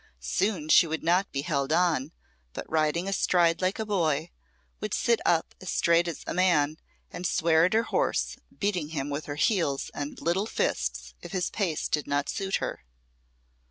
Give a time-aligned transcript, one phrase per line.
[0.33, 2.11] Soon she would not be held on,
[2.53, 4.31] but riding astride like a boy,
[4.79, 6.77] would sit up as straight as a man
[7.11, 11.51] and swear at her horse, beating him with her heels and little fists if his
[11.51, 12.83] pace did not suit her.